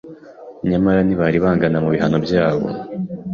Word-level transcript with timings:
Nyamara 0.69 0.99
ntibari 1.03 1.37
bangana 1.43 1.77
mu 1.83 1.89
bihano 1.93 2.17
byabo 2.25 2.67